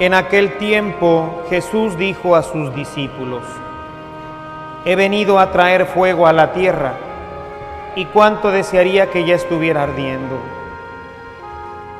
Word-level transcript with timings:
En 0.00 0.14
aquel 0.14 0.58
tiempo 0.58 1.42
Jesús 1.50 1.98
dijo 1.98 2.36
a 2.36 2.44
sus 2.44 2.72
discípulos, 2.72 3.42
he 4.84 4.94
venido 4.94 5.40
a 5.40 5.50
traer 5.50 5.86
fuego 5.86 6.28
a 6.28 6.32
la 6.32 6.52
tierra 6.52 6.92
y 7.96 8.04
cuánto 8.04 8.52
desearía 8.52 9.10
que 9.10 9.24
ya 9.24 9.34
estuviera 9.34 9.82
ardiendo. 9.82 10.38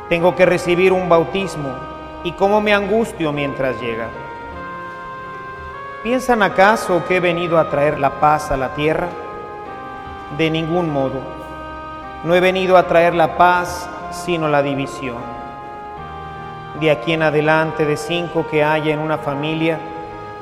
Tengo 0.08 0.36
que 0.36 0.46
recibir 0.46 0.92
un 0.92 1.08
bautismo 1.08 1.74
y 2.22 2.30
cómo 2.32 2.60
me 2.60 2.72
angustio 2.72 3.32
mientras 3.32 3.80
llega. 3.80 4.06
¿Piensan 6.04 6.44
acaso 6.44 7.04
que 7.08 7.16
he 7.16 7.20
venido 7.20 7.58
a 7.58 7.68
traer 7.68 7.98
la 7.98 8.20
paz 8.20 8.52
a 8.52 8.56
la 8.56 8.74
tierra? 8.74 9.08
De 10.36 10.52
ningún 10.52 10.92
modo. 10.92 11.20
No 12.22 12.32
he 12.32 12.38
venido 12.38 12.76
a 12.76 12.86
traer 12.86 13.16
la 13.16 13.36
paz, 13.36 13.90
sino 14.12 14.46
la 14.46 14.62
división 14.62 15.38
de 16.80 16.90
aquí 16.90 17.12
en 17.12 17.22
adelante 17.22 17.84
de 17.84 17.96
cinco 17.96 18.46
que 18.50 18.62
haya 18.62 18.92
en 18.92 19.00
una 19.00 19.18
familia, 19.18 19.78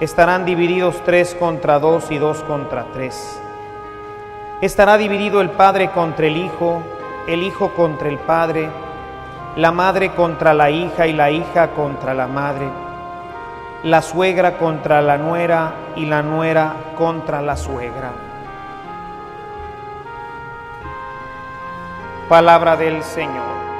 estarán 0.01 0.45
divididos 0.45 1.03
tres 1.05 1.35
contra 1.35 1.79
dos 1.79 2.11
y 2.11 2.19
dos 2.19 2.43
contra 2.43 2.85
tres. 2.93 3.41
Estará 4.61 4.97
dividido 4.97 5.41
el 5.41 5.51
padre 5.51 5.91
contra 5.91 6.27
el 6.27 6.37
hijo, 6.37 6.83
el 7.27 7.43
hijo 7.43 7.73
contra 7.75 8.09
el 8.09 8.19
padre, 8.19 8.71
la 9.57 9.73
madre 9.73 10.11
contra 10.11 10.53
la 10.53 10.71
hija 10.71 11.07
y 11.07 11.13
la 11.13 11.31
hija 11.31 11.69
contra 11.69 12.13
la 12.13 12.27
madre, 12.27 12.69
la 13.85 14.03
suegra 14.03 14.59
contra 14.59 15.01
la 15.01 15.17
nuera 15.17 15.73
y 15.97 16.07
la 16.07 16.23
nuera 16.23 16.75
contra 16.97 17.41
la 17.41 17.57
suegra. 17.57 18.13
Palabra 22.29 22.77
del 22.77 23.03
Señor. 23.03 23.76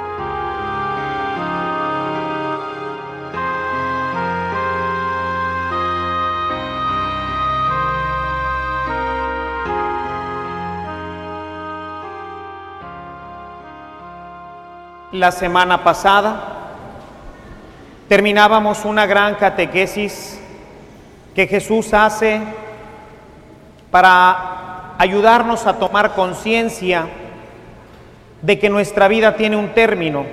La 15.17 15.31
semana 15.31 15.83
pasada 15.83 16.39
terminábamos 18.07 18.85
una 18.85 19.07
gran 19.07 19.33
catequesis 19.33 20.39
que 21.33 21.47
Jesús 21.47 21.91
hace 21.91 22.39
para 23.89 24.93
ayudarnos 24.99 25.65
a 25.65 25.79
tomar 25.79 26.13
conciencia 26.13 27.07
de 28.43 28.59
que 28.59 28.69
nuestra 28.69 29.07
vida 29.07 29.35
tiene 29.35 29.57
un 29.57 29.69
término 29.69 30.23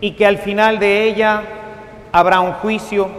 y 0.00 0.12
que 0.12 0.24
al 0.24 0.38
final 0.38 0.78
de 0.78 1.04
ella 1.04 1.42
habrá 2.12 2.40
un 2.40 2.54
juicio 2.54 3.10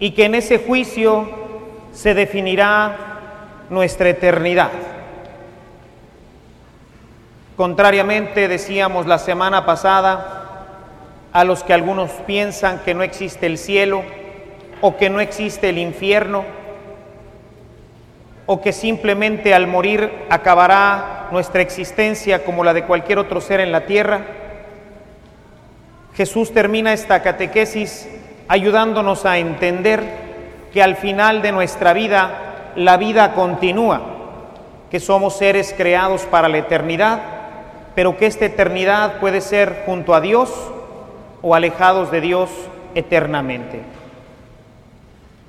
y 0.00 0.10
que 0.10 0.24
en 0.24 0.34
ese 0.34 0.58
juicio 0.58 1.30
se 1.92 2.14
definirá 2.14 2.96
nuestra 3.70 4.08
eternidad. 4.08 4.72
Contrariamente, 7.56 8.48
decíamos 8.48 9.06
la 9.06 9.18
semana 9.18 9.64
pasada, 9.64 10.44
a 11.32 11.44
los 11.44 11.62
que 11.62 11.72
algunos 11.72 12.10
piensan 12.26 12.80
que 12.80 12.94
no 12.94 13.02
existe 13.02 13.46
el 13.46 13.58
cielo 13.58 14.02
o 14.80 14.96
que 14.96 15.08
no 15.10 15.20
existe 15.20 15.68
el 15.68 15.78
infierno 15.78 16.44
o 18.46 18.60
que 18.60 18.72
simplemente 18.72 19.54
al 19.54 19.66
morir 19.66 20.12
acabará 20.30 21.28
nuestra 21.30 21.62
existencia 21.62 22.44
como 22.44 22.64
la 22.64 22.74
de 22.74 22.84
cualquier 22.84 23.18
otro 23.18 23.40
ser 23.40 23.60
en 23.60 23.72
la 23.72 23.86
tierra, 23.86 24.20
Jesús 26.14 26.52
termina 26.52 26.92
esta 26.92 27.22
catequesis 27.22 28.08
ayudándonos 28.48 29.26
a 29.26 29.38
entender 29.38 30.02
que 30.72 30.82
al 30.82 30.96
final 30.96 31.40
de 31.40 31.52
nuestra 31.52 31.92
vida 31.92 32.72
la 32.76 32.96
vida 32.96 33.32
continúa, 33.32 34.02
que 34.90 35.00
somos 35.00 35.36
seres 35.36 35.74
creados 35.76 36.22
para 36.22 36.48
la 36.48 36.58
eternidad 36.58 37.34
pero 37.94 38.16
que 38.16 38.26
esta 38.26 38.46
eternidad 38.46 39.20
puede 39.20 39.40
ser 39.40 39.82
junto 39.86 40.14
a 40.14 40.20
Dios 40.20 40.50
o 41.42 41.54
alejados 41.54 42.10
de 42.10 42.20
Dios 42.20 42.50
eternamente. 42.94 43.80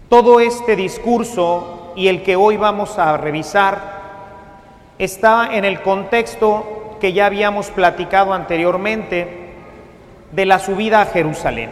Todo 0.09 0.39
este 0.39 0.75
discurso 0.75 1.93
y 1.95 2.07
el 2.07 2.21
que 2.21 2.35
hoy 2.35 2.57
vamos 2.57 2.99
a 2.99 3.17
revisar 3.17 3.95
está 4.99 5.55
en 5.55 5.65
el 5.65 5.81
contexto 5.81 6.97
que 6.99 7.13
ya 7.13 7.25
habíamos 7.25 7.71
platicado 7.71 8.33
anteriormente 8.33 9.45
de 10.31 10.45
la 10.45 10.59
subida 10.59 11.01
a 11.01 11.05
Jerusalén. 11.05 11.69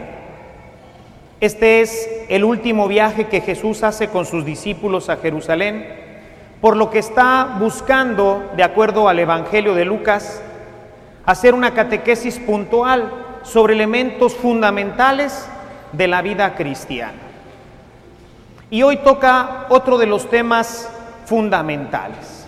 Este 1.40 1.80
es 1.80 2.08
el 2.28 2.44
último 2.44 2.88
viaje 2.88 3.26
que 3.26 3.40
Jesús 3.40 3.82
hace 3.82 4.08
con 4.08 4.24
sus 4.24 4.44
discípulos 4.44 5.10
a 5.10 5.16
Jerusalén, 5.16 5.86
por 6.60 6.76
lo 6.76 6.90
que 6.90 6.98
está 6.98 7.56
buscando, 7.58 8.50
de 8.56 8.62
acuerdo 8.62 9.08
al 9.08 9.18
Evangelio 9.18 9.74
de 9.74 9.84
Lucas, 9.84 10.42
hacer 11.26 11.54
una 11.54 11.72
catequesis 11.72 12.38
puntual 12.38 13.12
sobre 13.42 13.74
elementos 13.74 14.34
fundamentales 14.34 15.48
de 15.92 16.08
la 16.08 16.22
vida 16.22 16.54
cristiana. 16.54 17.18
Y 18.70 18.82
hoy 18.82 18.98
toca 18.98 19.66
otro 19.68 19.98
de 19.98 20.06
los 20.06 20.28
temas 20.28 20.90
fundamentales. 21.26 22.46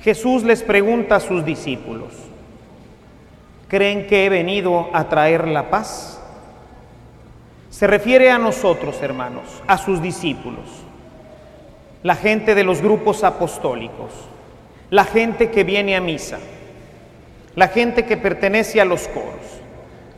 Jesús 0.00 0.42
les 0.44 0.62
pregunta 0.62 1.16
a 1.16 1.20
sus 1.20 1.44
discípulos, 1.44 2.14
¿creen 3.68 4.06
que 4.06 4.26
he 4.26 4.28
venido 4.28 4.88
a 4.92 5.08
traer 5.08 5.46
la 5.48 5.70
paz? 5.70 6.20
Se 7.70 7.86
refiere 7.86 8.30
a 8.30 8.38
nosotros, 8.38 9.00
hermanos, 9.02 9.62
a 9.66 9.78
sus 9.78 10.02
discípulos, 10.02 10.66
la 12.02 12.16
gente 12.16 12.54
de 12.54 12.64
los 12.64 12.80
grupos 12.80 13.24
apostólicos, 13.24 14.10
la 14.90 15.04
gente 15.04 15.50
que 15.50 15.64
viene 15.64 15.96
a 15.96 16.00
misa 16.00 16.38
la 17.56 17.68
gente 17.68 18.04
que 18.04 18.16
pertenece 18.16 18.80
a 18.80 18.84
los 18.84 19.08
coros, 19.08 19.60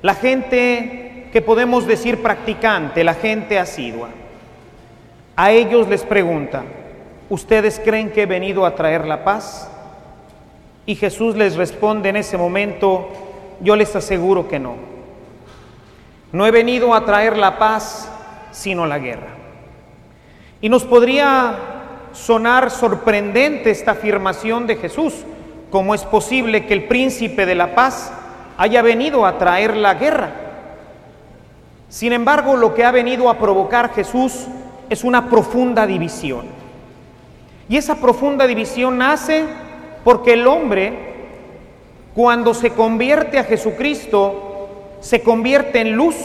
la 0.03 0.15
gente 0.15 1.29
que 1.33 1.43
podemos 1.43 1.87
decir 1.87 2.23
practicante, 2.23 3.05
la 3.05 3.15
gente 3.15 3.59
asidua. 3.59 4.09
A 5.35 5.51
ellos 5.51 5.89
les 5.89 6.03
pregunta, 6.03 6.65
¿ustedes 7.31 7.81
creen 7.83 8.11
que 8.11 8.23
he 8.23 8.27
venido 8.27 8.67
a 8.67 8.75
traer 8.75 9.07
la 9.07 9.25
paz? 9.25 9.71
Y 10.85 10.95
Jesús 10.95 11.37
les 11.37 11.57
responde 11.57 12.11
en 12.11 12.17
ese 12.17 12.37
momento, 12.37 13.09
yo 13.61 13.77
les 13.77 13.97
aseguro 13.97 14.49
que 14.49 14.59
no. 14.59 14.75
No 16.33 16.47
he 16.47 16.51
venido 16.51 16.95
a 16.95 17.05
traer 17.05 17.37
la 17.39 17.59
paz, 17.59 18.11
sino 18.51 18.87
la 18.87 18.99
guerra. 18.99 19.29
Y 20.61 20.69
nos 20.69 20.85
podría 20.85 21.57
sonar 22.13 22.71
sorprendente 22.71 23.71
esta 23.71 23.93
afirmación 23.93 24.67
de 24.67 24.77
Jesús, 24.77 25.25
¿Cómo 25.73 25.95
es 25.95 26.05
posible 26.05 26.67
que 26.67 26.75
el 26.75 26.85
príncipe 26.85 27.47
de 27.47 27.55
la 27.55 27.75
paz 27.75 28.13
haya 28.59 28.83
venido 28.83 29.25
a 29.25 29.39
traer 29.39 29.75
la 29.75 29.95
guerra? 29.95 30.31
Sin 31.89 32.13
embargo, 32.13 32.57
lo 32.59 32.75
que 32.75 32.85
ha 32.85 32.91
venido 32.91 33.31
a 33.31 33.39
provocar 33.39 33.95
Jesús 33.95 34.49
es 34.91 35.03
una 35.03 35.31
profunda 35.31 35.87
división. 35.87 36.45
Y 37.71 37.79
esa 37.79 37.95
profunda 37.95 38.47
división 38.47 38.99
nace 38.99 39.47
porque 40.05 40.35
el 40.35 40.47
hombre, 40.47 40.93
cuando 42.15 42.53
se 42.53 42.73
convierte 42.73 43.39
a 43.39 43.45
Jesucristo, 43.45 44.69
se 45.01 45.23
convierte 45.23 45.81
en 45.81 45.93
luz 45.93 46.17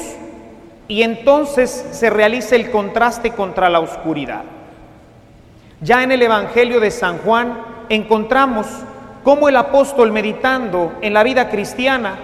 y 0.89 1.03
entonces 1.03 1.85
se 1.91 2.09
realiza 2.09 2.57
el 2.57 2.69
contraste 2.69 3.31
contra 3.31 3.69
la 3.69 3.79
oscuridad. 3.79 4.43
Ya 5.79 6.03
en 6.03 6.11
el 6.11 6.21
Evangelio 6.21 6.81
de 6.81 6.91
San 6.91 7.19
Juan 7.19 7.61
encontramos 7.87 8.67
cómo 9.27 9.49
el 9.49 9.57
apóstol 9.57 10.13
meditando 10.13 10.93
en 11.01 11.13
la 11.13 11.21
vida 11.21 11.49
cristiana 11.49 12.17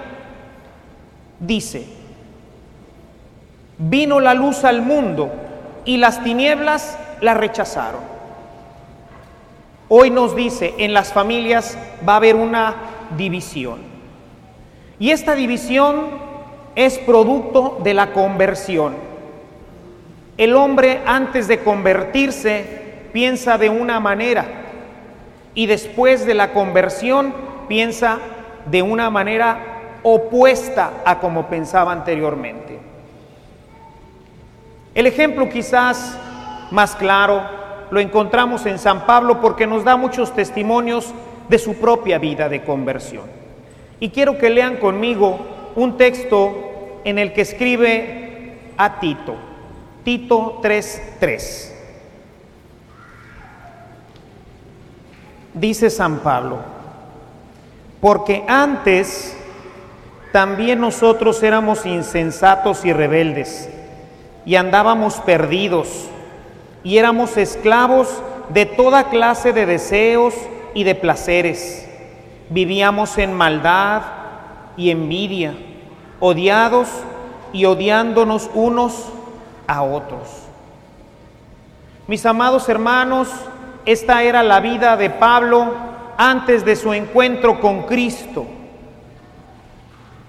dice, 1.37 1.85
vino 3.77 4.21
la 4.21 4.33
luz 4.33 4.63
al 4.63 4.81
mundo 4.81 5.29
y 5.83 5.97
las 5.97 6.23
tinieblas 6.23 6.97
la 7.19 7.33
rechazaron. 7.33 7.99
Hoy 9.89 10.11
nos 10.11 10.33
dice, 10.33 10.75
en 10.77 10.93
las 10.93 11.11
familias 11.11 11.77
va 12.07 12.13
a 12.13 12.15
haber 12.15 12.37
una 12.37 12.75
división. 13.17 13.79
Y 14.97 15.09
esta 15.09 15.35
división 15.35 16.05
es 16.73 16.99
producto 16.99 17.81
de 17.83 17.95
la 17.95 18.13
conversión. 18.13 18.95
El 20.37 20.55
hombre 20.55 21.01
antes 21.05 21.49
de 21.49 21.59
convertirse 21.59 23.09
piensa 23.11 23.57
de 23.57 23.69
una 23.69 23.99
manera 23.99 24.62
y 25.55 25.65
después 25.65 26.25
de 26.25 26.33
la 26.33 26.51
conversión 26.51 27.33
piensa 27.67 28.19
de 28.65 28.81
una 28.81 29.09
manera 29.09 29.99
opuesta 30.03 31.01
a 31.05 31.19
como 31.19 31.47
pensaba 31.47 31.91
anteriormente. 31.91 32.79
El 34.95 35.07
ejemplo 35.07 35.49
quizás 35.49 36.17
más 36.71 36.95
claro 36.95 37.41
lo 37.89 37.99
encontramos 37.99 38.65
en 38.65 38.79
San 38.79 39.05
Pablo 39.05 39.41
porque 39.41 39.67
nos 39.67 39.83
da 39.83 39.97
muchos 39.97 40.33
testimonios 40.33 41.13
de 41.49 41.59
su 41.59 41.75
propia 41.75 42.17
vida 42.17 42.49
de 42.49 42.63
conversión. 42.63 43.25
Y 43.99 44.09
quiero 44.09 44.37
que 44.37 44.49
lean 44.49 44.77
conmigo 44.77 45.39
un 45.75 45.97
texto 45.97 46.99
en 47.03 47.19
el 47.19 47.33
que 47.33 47.41
escribe 47.41 48.57
a 48.77 48.99
Tito, 48.99 49.35
Tito 50.03 50.59
3:3. 50.61 51.72
Dice 55.53 55.89
San 55.89 56.19
Pablo, 56.19 56.57
porque 58.01 58.43
antes 58.47 59.37
también 60.31 60.81
nosotros 60.81 61.43
éramos 61.43 61.85
insensatos 61.85 62.85
y 62.85 62.91
rebeldes 62.91 63.69
y 64.45 64.55
andábamos 64.55 65.15
perdidos 65.17 66.07
y 66.83 66.97
éramos 66.97 67.37
esclavos 67.37 68.09
de 68.49 68.65
toda 68.65 69.09
clase 69.09 69.53
de 69.53 69.67
deseos 69.67 70.33
y 70.73 70.83
de 70.83 70.95
placeres. 70.95 71.87
Vivíamos 72.49 73.17
en 73.19 73.33
maldad 73.33 74.01
y 74.75 74.89
envidia, 74.89 75.53
odiados 76.19 76.89
y 77.53 77.65
odiándonos 77.65 78.49
unos 78.55 79.05
a 79.67 79.83
otros. 79.83 80.27
Mis 82.07 82.25
amados 82.25 82.67
hermanos, 82.67 83.29
esta 83.85 84.23
era 84.23 84.43
la 84.43 84.59
vida 84.59 84.95
de 84.97 85.09
Pablo 85.09 85.73
antes 86.17 86.63
de 86.63 86.75
su 86.75 86.93
encuentro 86.93 87.59
con 87.59 87.83
Cristo. 87.83 88.45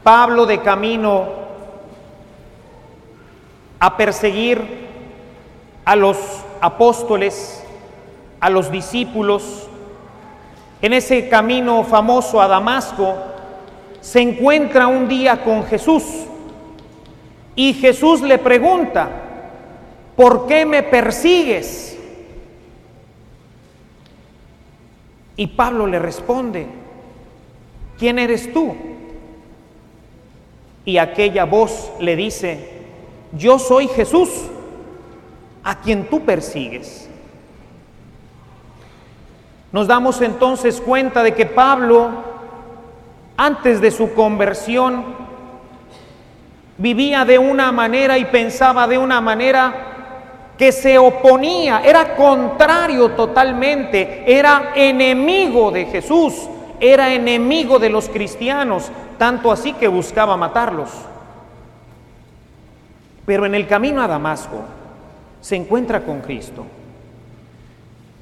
Pablo 0.03 0.45
de 0.47 0.61
camino 0.61 1.29
a 3.79 3.97
perseguir 3.97 4.89
a 5.85 5.97
los 5.97 6.17
apóstoles, 6.61 7.65
a 8.41 8.51
los 8.51 8.71
discípulos, 8.71 9.69
en 10.83 10.93
ese 10.93 11.29
camino 11.29 11.85
famoso 11.85 12.41
a 12.41 12.49
Damasco, 12.49 13.15
se 14.01 14.21
encuentra 14.21 14.87
un 14.87 15.09
día 15.09 15.43
con 15.43 15.65
Jesús 15.65 16.05
y 17.57 17.73
Jesús 17.75 18.21
le 18.21 18.39
pregunta, 18.39 19.09
¿por 20.17 20.47
qué 20.47 20.67
me 20.67 20.83
persigues? 20.83 21.94
Y 25.37 25.49
Pablo 25.49 25.87
le 25.87 25.99
responde, 25.99 26.67
¿quién 27.99 28.19
eres 28.19 28.53
tú? 28.53 28.75
Y 30.85 30.99
aquella 30.99 31.45
voz 31.45 31.91
le 31.99 32.15
dice, 32.15 32.83
yo 33.33 33.59
soy 33.59 33.89
Jesús, 33.89 34.29
a 35.65 35.81
quien 35.81 36.09
tú 36.09 36.21
persigues. 36.21 37.09
Nos 39.73 39.89
damos 39.89 40.21
entonces 40.21 40.81
cuenta 40.81 41.23
de 41.23 41.35
que 41.35 41.47
Pablo, 41.47 42.11
antes 43.37 43.81
de 43.81 43.91
su 43.91 44.13
conversión, 44.15 45.05
vivía 46.79 47.25
de 47.25 47.39
una 47.39 47.73
manera 47.73 48.19
y 48.19 48.27
pensaba 48.27 48.87
de 48.87 48.99
una 48.99 49.21
manera 49.21 49.94
que 50.59 50.71
se 50.71 50.99
oponía, 50.99 51.83
era 51.85 52.15
contrario 52.15 53.11
totalmente, 53.11 54.25
era 54.27 54.73
enemigo 54.75 55.71
de 55.71 55.87
Jesús, 55.87 56.49
era 56.79 57.13
enemigo 57.13 57.79
de 57.79 57.91
los 57.91 58.09
cristianos, 58.09 58.91
tanto 59.19 59.51
así 59.51 59.73
que 59.73 59.89
buscaba 59.89 60.37
matarlos. 60.37 60.91
Pero 63.27 63.47
en 63.47 63.55
el 63.55 63.67
camino 63.67 64.03
a 64.03 64.07
Damasco 64.07 64.61
se 65.41 65.57
encuentra 65.57 66.05
con 66.05 66.21
Cristo. 66.21 66.65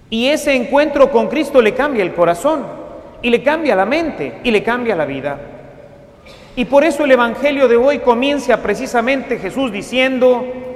Y 0.08 0.28
ese 0.28 0.54
encuentro 0.54 1.10
con 1.10 1.28
Cristo 1.28 1.60
le 1.60 1.74
cambia 1.74 2.02
el 2.02 2.14
corazón, 2.14 2.64
y 3.20 3.30
le 3.30 3.42
cambia 3.42 3.76
la 3.76 3.86
mente, 3.86 4.40
y 4.42 4.50
le 4.50 4.62
cambia 4.62 4.96
la 4.96 5.04
vida. 5.04 5.38
Y 6.56 6.64
por 6.64 6.84
eso 6.84 7.04
el 7.04 7.12
Evangelio 7.12 7.68
de 7.68 7.76
hoy 7.76 8.00
comienza 8.00 8.62
precisamente 8.62 9.38
Jesús 9.38 9.72
diciendo, 9.72 10.71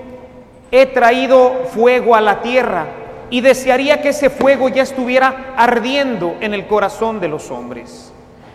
he 0.81 0.87
traído 0.87 1.64
fuego 1.73 2.14
a 2.14 2.20
la 2.20 2.43
tierra 2.43 2.87
y 3.31 3.40
desearía 3.40 4.00
que 4.02 4.11
ese 4.11 4.31
fuego 4.31 4.69
ya 4.69 4.82
estuviera 4.82 5.55
ardiendo 5.56 6.37
en 6.40 6.55
el 6.55 6.67
corazón 6.67 7.20
de 7.20 7.28
los 7.28 7.50
hombres. 7.50 8.12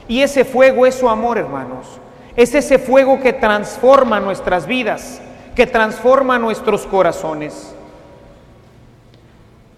Y 0.07 0.21
ese 0.21 0.45
fuego 0.45 0.85
es 0.85 0.95
su 0.95 1.09
amor, 1.09 1.38
hermanos. 1.38 2.00
Es 2.35 2.56
ese 2.56 2.79
fuego 2.79 3.19
que 3.19 3.33
transforma 3.33 4.19
nuestras 4.19 4.65
vidas, 4.65 5.21
que 5.56 5.68
transforma 5.68 6.39
nuestros 6.39 6.85
corazones. 6.85 7.75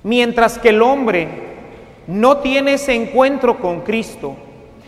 Mientras 0.03 0.59
que 0.59 0.69
el 0.69 0.81
hombre 0.81 1.27
no 2.07 2.37
tiene 2.37 2.73
ese 2.73 2.93
encuentro 2.93 3.57
con 3.57 3.81
Cristo, 3.81 4.35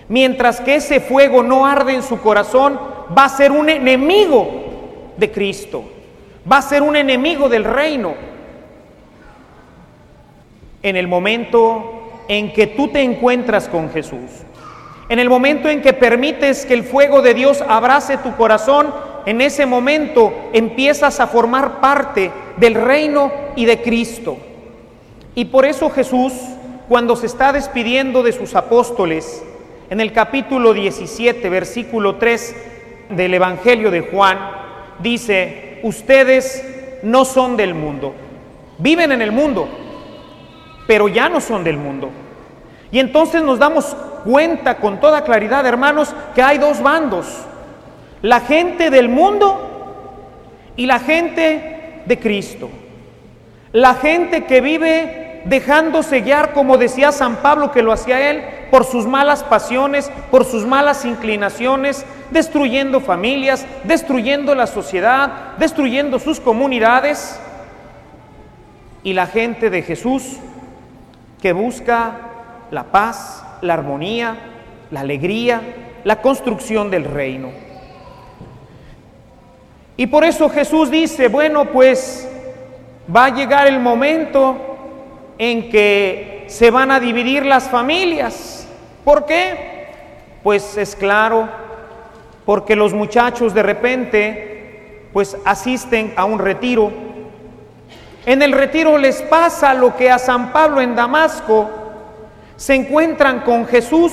mientras 0.07 0.61
que 0.61 0.75
ese 0.75 0.99
fuego 0.99 1.41
no 1.41 1.65
arde 1.65 1.95
en 1.95 2.03
su 2.03 2.19
corazón, 2.19 2.79
va 3.17 3.25
a 3.25 3.29
ser 3.29 3.51
un 3.51 3.69
enemigo 3.69 5.13
de 5.17 5.31
Cristo, 5.31 5.83
va 6.51 6.57
a 6.57 6.61
ser 6.61 6.81
un 6.81 6.95
enemigo 6.95 7.49
del 7.49 7.63
reino. 7.63 8.13
En 10.81 10.95
el 10.95 11.07
momento 11.07 12.23
en 12.27 12.53
que 12.53 12.67
tú 12.67 12.89
te 12.89 13.01
encuentras 13.01 13.67
con 13.67 13.89
Jesús, 13.89 14.29
en 15.09 15.19
el 15.19 15.29
momento 15.29 15.69
en 15.69 15.81
que 15.81 15.93
permites 15.93 16.65
que 16.65 16.73
el 16.73 16.83
fuego 16.83 17.21
de 17.21 17.33
Dios 17.33 17.63
abrace 17.67 18.17
tu 18.17 18.35
corazón, 18.35 18.93
en 19.25 19.41
ese 19.41 19.65
momento 19.65 20.33
empiezas 20.53 21.19
a 21.19 21.27
formar 21.27 21.79
parte 21.79 22.31
del 22.57 22.75
reino 22.75 23.31
y 23.55 23.65
de 23.65 23.81
Cristo. 23.81 24.37
Y 25.33 25.45
por 25.45 25.65
eso 25.65 25.89
Jesús, 25.89 26.33
cuando 26.87 27.15
se 27.15 27.25
está 27.25 27.51
despidiendo 27.51 28.23
de 28.23 28.31
sus 28.31 28.55
apóstoles, 28.55 29.43
en 29.89 29.99
el 30.01 30.11
capítulo 30.11 30.73
17, 30.73 31.49
versículo 31.49 32.15
3 32.15 32.55
del 33.09 33.33
Evangelio 33.33 33.91
de 33.91 34.01
Juan, 34.01 34.39
dice, 34.99 35.74
ustedes 35.87 36.99
no 37.03 37.25
son 37.25 37.55
del 37.55 37.73
mundo, 37.73 38.13
viven 38.77 39.11
en 39.11 39.21
el 39.21 39.31
mundo, 39.31 39.67
pero 40.87 41.07
ya 41.07 41.29
no 41.29 41.39
son 41.39 41.63
del 41.63 41.77
mundo. 41.77 42.09
Y 42.91 42.99
entonces 42.99 43.41
nos 43.43 43.59
damos 43.59 43.95
cuenta 44.23 44.77
con 44.77 44.99
toda 44.99 45.23
claridad, 45.23 45.65
hermanos, 45.65 46.13
que 46.33 46.41
hay 46.41 46.57
dos 46.57 46.81
bandos 46.81 47.25
la 48.25 48.39
gente 48.39 48.89
del 48.89 49.07
mundo 49.07 50.73
y 50.75 50.87
la 50.87 50.97
gente 50.97 52.01
de 52.05 52.19
Cristo. 52.19 52.71
La 53.71 53.93
gente 53.93 54.45
que 54.45 54.61
vive 54.61 55.43
dejándose 55.45 56.21
guiar, 56.21 56.53
como 56.53 56.79
decía 56.79 57.11
San 57.11 57.35
Pablo 57.37 57.71
que 57.71 57.83
lo 57.83 57.91
hacía 57.91 58.31
él, 58.31 58.43
por 58.71 58.85
sus 58.85 59.05
malas 59.05 59.43
pasiones, 59.43 60.11
por 60.31 60.45
sus 60.45 60.65
malas 60.65 61.05
inclinaciones, 61.05 62.05
destruyendo 62.31 62.99
familias, 62.99 63.65
destruyendo 63.83 64.55
la 64.55 64.67
sociedad, 64.67 65.55
destruyendo 65.57 66.19
sus 66.19 66.39
comunidades. 66.39 67.39
Y 69.03 69.13
la 69.13 69.27
gente 69.27 69.69
de 69.69 69.81
Jesús 69.81 70.37
que 71.41 71.53
busca 71.53 72.17
la 72.71 72.85
paz, 72.85 73.45
la 73.61 73.75
armonía, 73.75 74.35
la 74.91 75.01
alegría, 75.01 75.61
la 76.03 76.21
construcción 76.21 76.89
del 76.89 77.05
reino. 77.05 77.49
Y 79.97 80.07
por 80.07 80.23
eso 80.23 80.49
Jesús 80.49 80.91
dice, 80.91 81.27
bueno, 81.27 81.65
pues 81.65 82.27
va 83.13 83.25
a 83.25 83.29
llegar 83.29 83.67
el 83.67 83.79
momento 83.79 84.57
en 85.37 85.69
que 85.69 86.34
se 86.47 86.71
van 86.71 86.91
a 86.91 86.99
dividir 86.99 87.45
las 87.45 87.69
familias. 87.69 88.67
¿Por 89.03 89.25
qué? 89.25 89.87
Pues 90.43 90.77
es 90.77 90.95
claro, 90.95 91.47
porque 92.45 92.75
los 92.75 92.93
muchachos 92.93 93.53
de 93.53 93.63
repente 93.63 95.09
pues 95.13 95.37
asisten 95.45 96.13
a 96.15 96.25
un 96.25 96.39
retiro. 96.39 96.91
En 98.25 98.41
el 98.41 98.51
retiro 98.51 98.97
les 98.97 99.21
pasa 99.21 99.73
lo 99.73 99.95
que 99.95 100.09
a 100.09 100.19
San 100.19 100.51
Pablo 100.51 100.81
en 100.81 100.95
Damasco, 100.95 101.69
se 102.57 102.73
encuentran 102.73 103.41
con 103.41 103.65
Jesús 103.65 104.11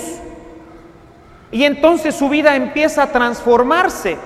y 1.51 1.65
entonces 1.65 2.15
su 2.15 2.29
vida 2.29 2.57
empieza 2.57 3.05
a 3.05 3.13
transformarse 3.13 4.17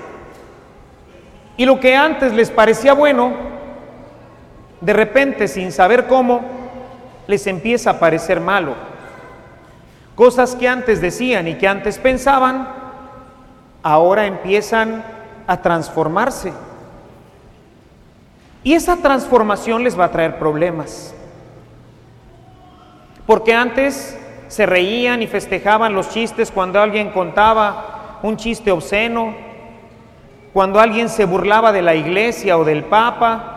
Y 1.57 1.65
lo 1.65 1.79
que 1.79 1.95
antes 1.95 2.33
les 2.33 2.49
parecía 2.49 2.93
bueno, 2.93 3.33
de 4.79 4.93
repente, 4.93 5.47
sin 5.47 5.71
saber 5.71 6.05
cómo, 6.05 6.41
les 7.27 7.45
empieza 7.47 7.91
a 7.91 7.99
parecer 7.99 8.39
malo. 8.39 8.75
Cosas 10.15 10.55
que 10.55 10.67
antes 10.67 10.99
decían 10.99 11.47
y 11.47 11.55
que 11.55 11.67
antes 11.67 11.99
pensaban, 11.99 12.67
ahora 13.83 14.25
empiezan 14.25 15.03
a 15.45 15.61
transformarse. 15.61 16.51
Y 18.63 18.73
esa 18.73 18.97
transformación 18.97 19.83
les 19.83 19.97
va 19.97 20.05
a 20.05 20.11
traer 20.11 20.39
problemas. 20.39 21.13
Porque 23.25 23.53
antes 23.53 24.17
se 24.47 24.65
reían 24.65 25.21
y 25.21 25.27
festejaban 25.27 25.93
los 25.93 26.09
chistes 26.09 26.51
cuando 26.51 26.81
alguien 26.81 27.11
contaba 27.11 28.19
un 28.23 28.37
chiste 28.37 28.71
obsceno, 28.71 29.35
cuando 30.53 30.79
alguien 30.79 31.09
se 31.09 31.25
burlaba 31.25 31.71
de 31.71 31.81
la 31.81 31.93
iglesia 31.95 32.57
o 32.57 32.63
del 32.63 32.83
papa. 32.85 33.56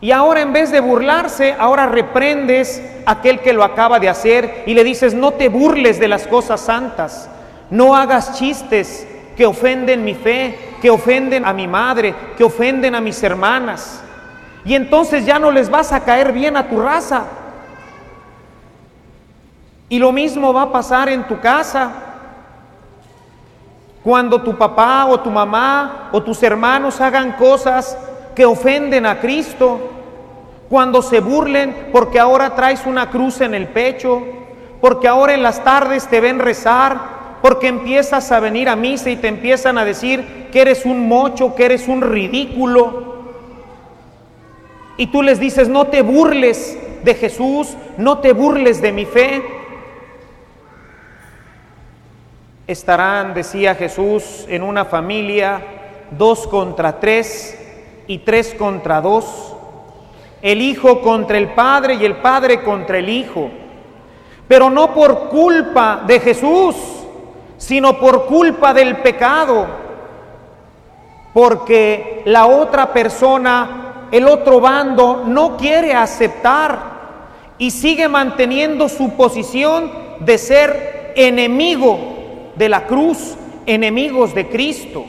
Y 0.00 0.12
ahora 0.12 0.40
en 0.40 0.52
vez 0.52 0.70
de 0.70 0.80
burlarse, 0.80 1.56
ahora 1.58 1.86
reprendes 1.86 2.82
a 3.04 3.12
aquel 3.12 3.40
que 3.40 3.52
lo 3.52 3.64
acaba 3.64 3.98
de 3.98 4.08
hacer 4.08 4.62
y 4.66 4.74
le 4.74 4.84
dices, 4.84 5.14
no 5.14 5.32
te 5.32 5.48
burles 5.48 5.98
de 5.98 6.06
las 6.06 6.26
cosas 6.26 6.60
santas, 6.60 7.28
no 7.70 7.96
hagas 7.96 8.38
chistes 8.38 9.06
que 9.36 9.44
ofenden 9.44 10.04
mi 10.04 10.14
fe, 10.14 10.76
que 10.80 10.90
ofenden 10.90 11.44
a 11.44 11.52
mi 11.52 11.66
madre, 11.66 12.14
que 12.36 12.44
ofenden 12.44 12.94
a 12.94 13.00
mis 13.00 13.20
hermanas. 13.22 14.02
Y 14.64 14.74
entonces 14.74 15.26
ya 15.26 15.38
no 15.38 15.50
les 15.50 15.68
vas 15.68 15.92
a 15.92 16.00
caer 16.00 16.32
bien 16.32 16.56
a 16.56 16.68
tu 16.68 16.80
raza. 16.80 17.24
Y 19.88 19.98
lo 19.98 20.12
mismo 20.12 20.52
va 20.52 20.62
a 20.62 20.72
pasar 20.72 21.08
en 21.08 21.26
tu 21.26 21.40
casa. 21.40 21.90
Cuando 24.04 24.42
tu 24.42 24.56
papá 24.56 25.06
o 25.06 25.18
tu 25.20 25.30
mamá 25.30 26.10
o 26.12 26.22
tus 26.22 26.42
hermanos 26.42 27.00
hagan 27.00 27.32
cosas 27.32 27.96
que 28.38 28.46
ofenden 28.46 29.04
a 29.04 29.18
Cristo, 29.18 29.80
cuando 30.68 31.02
se 31.02 31.18
burlen 31.18 31.88
porque 31.90 32.20
ahora 32.20 32.54
traes 32.54 32.86
una 32.86 33.10
cruz 33.10 33.40
en 33.40 33.52
el 33.52 33.66
pecho, 33.66 34.22
porque 34.80 35.08
ahora 35.08 35.34
en 35.34 35.42
las 35.42 35.64
tardes 35.64 36.06
te 36.06 36.20
ven 36.20 36.38
rezar, 36.38 37.40
porque 37.42 37.66
empiezas 37.66 38.30
a 38.30 38.38
venir 38.38 38.68
a 38.68 38.76
misa 38.76 39.10
y 39.10 39.16
te 39.16 39.26
empiezan 39.26 39.76
a 39.76 39.84
decir 39.84 40.50
que 40.52 40.60
eres 40.60 40.86
un 40.86 41.08
mocho, 41.08 41.56
que 41.56 41.64
eres 41.64 41.88
un 41.88 42.00
ridículo, 42.00 43.24
y 44.96 45.08
tú 45.08 45.24
les 45.24 45.40
dices, 45.40 45.68
no 45.68 45.88
te 45.88 46.02
burles 46.02 46.78
de 47.02 47.14
Jesús, 47.14 47.76
no 47.96 48.18
te 48.18 48.34
burles 48.34 48.80
de 48.80 48.92
mi 48.92 49.04
fe. 49.04 49.42
Estarán, 52.68 53.34
decía 53.34 53.74
Jesús, 53.74 54.46
en 54.48 54.62
una 54.62 54.84
familia 54.84 55.60
dos 56.12 56.46
contra 56.46 57.00
tres 57.00 57.64
y 58.08 58.18
tres 58.18 58.54
contra 58.58 59.00
dos, 59.00 59.54
el 60.42 60.60
hijo 60.60 61.00
contra 61.02 61.38
el 61.38 61.50
padre 61.50 61.94
y 61.94 62.04
el 62.04 62.16
padre 62.16 62.64
contra 62.64 62.98
el 62.98 63.08
hijo, 63.08 63.48
pero 64.48 64.70
no 64.70 64.94
por 64.94 65.28
culpa 65.28 66.02
de 66.06 66.18
Jesús, 66.18 66.74
sino 67.58 67.98
por 68.00 68.26
culpa 68.26 68.74
del 68.74 68.96
pecado, 68.96 69.66
porque 71.32 72.22
la 72.24 72.46
otra 72.46 72.92
persona 72.92 73.88
el 74.10 74.26
otro 74.26 74.60
bando 74.60 75.24
no 75.26 75.56
quiere 75.56 75.92
aceptar 75.92 76.98
y 77.58 77.70
sigue 77.70 78.08
manteniendo 78.08 78.88
su 78.88 79.10
posición 79.10 79.92
de 80.20 80.38
ser 80.38 81.12
enemigo 81.14 81.98
de 82.56 82.68
la 82.68 82.86
cruz, 82.86 83.36
enemigos 83.66 84.34
de 84.34 84.48
Cristo. 84.48 85.04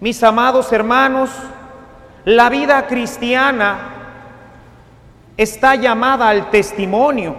Mis 0.00 0.22
amados 0.22 0.72
hermanos, 0.72 1.30
la 2.24 2.48
vida 2.50 2.86
cristiana 2.86 3.96
está 5.36 5.74
llamada 5.74 6.28
al 6.28 6.50
testimonio. 6.50 7.34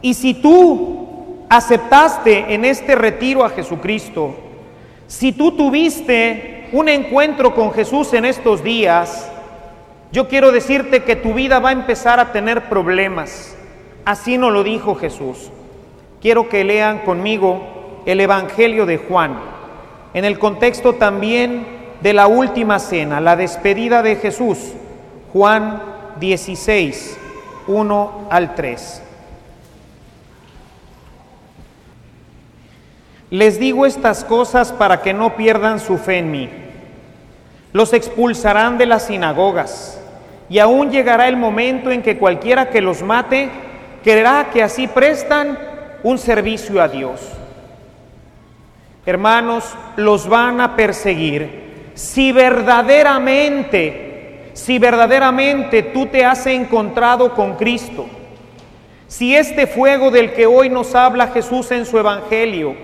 Y 0.00 0.14
si 0.14 0.34
tú 0.34 1.44
aceptaste 1.48 2.54
en 2.54 2.64
este 2.64 2.94
retiro 2.94 3.44
a 3.44 3.50
Jesucristo, 3.50 4.34
si 5.06 5.32
tú 5.32 5.52
tuviste 5.52 6.68
un 6.72 6.88
encuentro 6.88 7.54
con 7.54 7.72
Jesús 7.72 8.12
en 8.14 8.24
estos 8.24 8.62
días, 8.62 9.30
yo 10.12 10.28
quiero 10.28 10.52
decirte 10.52 11.04
que 11.04 11.16
tu 11.16 11.34
vida 11.34 11.58
va 11.58 11.70
a 11.70 11.72
empezar 11.72 12.18
a 12.18 12.32
tener 12.32 12.68
problemas. 12.68 13.56
Así 14.04 14.38
nos 14.38 14.52
lo 14.52 14.62
dijo 14.62 14.94
Jesús. 14.94 15.50
Quiero 16.20 16.48
que 16.48 16.64
lean 16.64 17.00
conmigo 17.00 18.02
el 18.06 18.20
Evangelio 18.20 18.86
de 18.86 18.98
Juan, 18.98 19.38
en 20.16 20.24
el 20.24 20.38
contexto 20.38 20.94
también 20.94 21.66
de 22.00 22.14
la 22.14 22.26
última 22.26 22.78
cena, 22.78 23.20
la 23.20 23.36
despedida 23.36 24.02
de 24.02 24.16
Jesús, 24.16 24.72
Juan 25.30 25.82
16, 26.18 27.18
1 27.66 28.28
al 28.30 28.54
3. 28.54 29.02
Les 33.28 33.60
digo 33.60 33.84
estas 33.84 34.24
cosas 34.24 34.72
para 34.72 35.02
que 35.02 35.12
no 35.12 35.36
pierdan 35.36 35.80
su 35.80 35.98
fe 35.98 36.16
en 36.16 36.30
mí. 36.30 36.48
Los 37.74 37.92
expulsarán 37.92 38.78
de 38.78 38.86
las 38.86 39.08
sinagogas 39.08 40.00
y 40.48 40.60
aún 40.60 40.90
llegará 40.90 41.28
el 41.28 41.36
momento 41.36 41.90
en 41.90 42.00
que 42.00 42.16
cualquiera 42.16 42.70
que 42.70 42.80
los 42.80 43.02
mate 43.02 43.50
creerá 44.02 44.48
que 44.50 44.62
así 44.62 44.86
prestan 44.86 45.58
un 46.02 46.16
servicio 46.16 46.80
a 46.80 46.88
Dios. 46.88 47.20
Hermanos, 49.06 49.74
los 49.96 50.28
van 50.28 50.60
a 50.60 50.76
perseguir 50.76 51.64
si 51.94 52.32
verdaderamente, 52.32 54.50
si 54.52 54.78
verdaderamente 54.78 55.82
tú 55.82 56.06
te 56.06 56.24
has 56.24 56.46
encontrado 56.46 57.34
con 57.34 57.56
Cristo. 57.56 58.06
Si 59.06 59.34
este 59.34 59.66
fuego 59.66 60.10
del 60.10 60.34
que 60.34 60.46
hoy 60.46 60.68
nos 60.68 60.94
habla 60.94 61.28
Jesús 61.28 61.70
en 61.70 61.86
su 61.86 61.98
Evangelio 61.98 62.74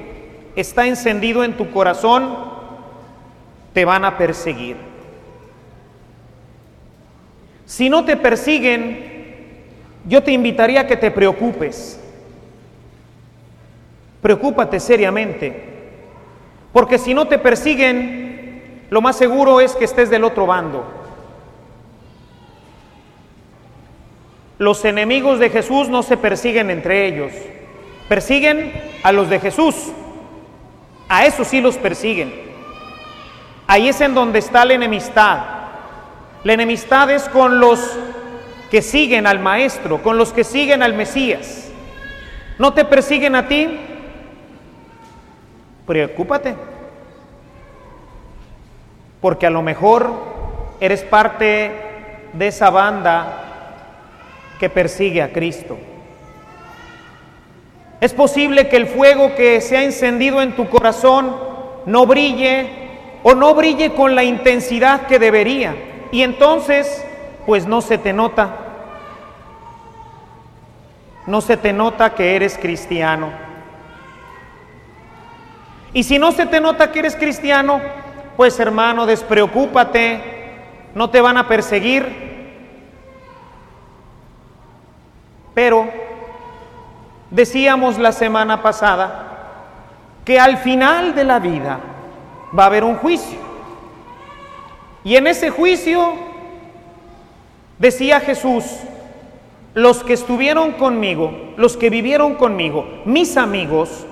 está 0.56 0.86
encendido 0.86 1.44
en 1.44 1.58
tu 1.58 1.70
corazón, 1.70 2.34
te 3.74 3.84
van 3.84 4.04
a 4.04 4.16
perseguir. 4.16 4.76
Si 7.66 7.90
no 7.90 8.04
te 8.04 8.16
persiguen, 8.16 9.12
yo 10.06 10.22
te 10.22 10.32
invitaría 10.32 10.82
a 10.82 10.86
que 10.86 10.96
te 10.96 11.10
preocupes. 11.10 11.98
Preocúpate 14.20 14.78
seriamente, 14.78 15.71
porque 16.72 16.98
si 16.98 17.14
no 17.14 17.26
te 17.26 17.38
persiguen, 17.38 18.86
lo 18.90 19.00
más 19.00 19.16
seguro 19.16 19.60
es 19.60 19.74
que 19.74 19.84
estés 19.84 20.10
del 20.10 20.24
otro 20.24 20.46
bando. 20.46 20.84
Los 24.58 24.84
enemigos 24.84 25.38
de 25.38 25.50
Jesús 25.50 25.88
no 25.88 26.02
se 26.02 26.16
persiguen 26.16 26.70
entre 26.70 27.06
ellos, 27.06 27.32
persiguen 28.08 28.72
a 29.02 29.12
los 29.12 29.28
de 29.28 29.40
Jesús. 29.40 29.74
A 31.08 31.26
esos 31.26 31.48
sí 31.48 31.60
los 31.60 31.76
persiguen. 31.76 32.32
Ahí 33.66 33.88
es 33.88 34.00
en 34.00 34.14
donde 34.14 34.38
está 34.38 34.64
la 34.64 34.74
enemistad. 34.74 35.40
La 36.44 36.52
enemistad 36.54 37.10
es 37.10 37.28
con 37.28 37.60
los 37.60 37.98
que 38.70 38.82
siguen 38.82 39.26
al 39.26 39.38
Maestro, 39.38 40.02
con 40.02 40.16
los 40.16 40.32
que 40.32 40.44
siguen 40.44 40.82
al 40.82 40.94
Mesías. 40.94 41.70
¿No 42.58 42.72
te 42.72 42.84
persiguen 42.84 43.34
a 43.34 43.48
ti? 43.48 43.68
Preocúpate. 45.86 46.54
Porque 49.20 49.46
a 49.46 49.50
lo 49.50 49.62
mejor 49.62 50.10
eres 50.80 51.02
parte 51.02 51.70
de 52.32 52.46
esa 52.46 52.70
banda 52.70 53.42
que 54.58 54.68
persigue 54.68 55.22
a 55.22 55.32
Cristo. 55.32 55.78
Es 58.00 58.12
posible 58.12 58.68
que 58.68 58.76
el 58.76 58.86
fuego 58.86 59.34
que 59.36 59.60
se 59.60 59.76
ha 59.76 59.84
encendido 59.84 60.42
en 60.42 60.56
tu 60.56 60.68
corazón 60.68 61.36
no 61.86 62.06
brille 62.06 62.68
o 63.22 63.34
no 63.34 63.54
brille 63.54 63.94
con 63.94 64.16
la 64.16 64.24
intensidad 64.24 65.06
que 65.06 65.20
debería. 65.20 65.74
Y 66.10 66.22
entonces, 66.22 67.04
pues 67.46 67.66
no 67.66 67.80
se 67.80 67.98
te 67.98 68.12
nota. 68.12 68.56
No 71.26 71.40
se 71.40 71.56
te 71.56 71.72
nota 71.72 72.14
que 72.14 72.34
eres 72.34 72.58
cristiano. 72.58 73.30
Y 75.92 76.04
si 76.04 76.18
no 76.18 76.32
se 76.32 76.46
te 76.46 76.60
nota 76.60 76.90
que 76.90 77.00
eres 77.00 77.16
cristiano, 77.16 77.80
pues 78.36 78.58
hermano, 78.58 79.06
despreocúpate, 79.06 80.20
no 80.94 81.10
te 81.10 81.20
van 81.20 81.36
a 81.36 81.48
perseguir. 81.48 82.32
Pero 85.54 85.86
Decíamos 87.32 87.98
la 87.98 88.12
semana 88.12 88.60
pasada 88.60 89.28
que 90.22 90.38
al 90.38 90.58
final 90.58 91.14
de 91.14 91.24
la 91.24 91.38
vida 91.38 91.80
va 92.56 92.64
a 92.64 92.66
haber 92.66 92.84
un 92.84 92.96
juicio. 92.96 93.38
Y 95.02 95.16
en 95.16 95.26
ese 95.26 95.48
juicio, 95.48 96.12
decía 97.78 98.20
Jesús, 98.20 98.64
los 99.72 100.04
que 100.04 100.12
estuvieron 100.12 100.72
conmigo, 100.72 101.32
los 101.56 101.78
que 101.78 101.88
vivieron 101.88 102.34
conmigo, 102.34 102.86
mis 103.06 103.38
amigos, 103.38 104.04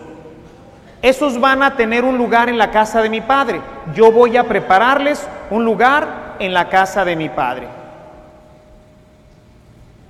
Esos 1.02 1.40
van 1.40 1.62
a 1.62 1.76
tener 1.76 2.04
un 2.04 2.18
lugar 2.18 2.48
en 2.48 2.58
la 2.58 2.70
casa 2.70 3.00
de 3.00 3.08
mi 3.08 3.20
Padre. 3.20 3.60
Yo 3.94 4.12
voy 4.12 4.36
a 4.36 4.44
prepararles 4.44 5.26
un 5.50 5.64
lugar 5.64 6.36
en 6.38 6.52
la 6.52 6.68
casa 6.68 7.04
de 7.04 7.16
mi 7.16 7.28
Padre. 7.28 7.68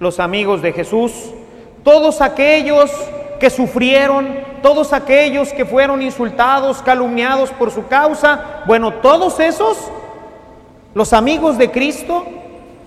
Los 0.00 0.18
amigos 0.18 0.62
de 0.62 0.72
Jesús, 0.72 1.12
todos 1.84 2.20
aquellos 2.20 2.90
que 3.38 3.50
sufrieron, 3.50 4.28
todos 4.62 4.92
aquellos 4.92 5.52
que 5.52 5.64
fueron 5.64 6.02
insultados, 6.02 6.82
calumniados 6.82 7.50
por 7.50 7.70
su 7.70 7.86
causa, 7.86 8.62
bueno, 8.66 8.94
todos 8.94 9.38
esos, 9.38 9.90
los 10.94 11.12
amigos 11.12 11.56
de 11.56 11.70
Cristo, 11.70 12.26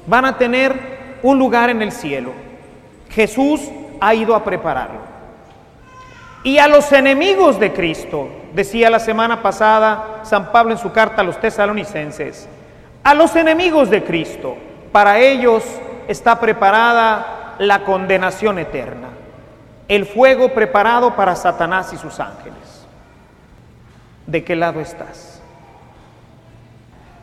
van 0.07 0.25
a 0.25 0.37
tener 0.37 1.19
un 1.23 1.39
lugar 1.39 1.69
en 1.69 1.81
el 1.81 1.91
cielo. 1.91 2.31
Jesús 3.09 3.61
ha 4.01 4.13
ido 4.13 4.35
a 4.35 4.43
prepararlo. 4.43 5.12
Y 6.43 6.57
a 6.57 6.67
los 6.67 6.91
enemigos 6.91 7.57
de 7.57 7.71
Cristo, 7.71 8.27
decía 8.53 8.89
la 8.89 8.99
semana 8.99 9.41
pasada 9.41 10.19
San 10.23 10.51
Pablo 10.51 10.73
en 10.73 10.77
su 10.77 10.91
carta 10.91 11.21
a 11.21 11.23
los 11.25 11.39
tesalonicenses, 11.39 12.49
a 13.03 13.13
los 13.13 13.35
enemigos 13.37 13.89
de 13.89 14.03
Cristo, 14.03 14.57
para 14.91 15.19
ellos 15.19 15.63
está 16.07 16.39
preparada 16.39 17.55
la 17.59 17.85
condenación 17.85 18.59
eterna, 18.59 19.07
el 19.87 20.05
fuego 20.05 20.49
preparado 20.49 21.15
para 21.15 21.35
Satanás 21.35 21.93
y 21.93 21.97
sus 21.97 22.19
ángeles. 22.19 22.87
¿De 24.27 24.43
qué 24.43 24.55
lado 24.55 24.81
estás? 24.81 25.41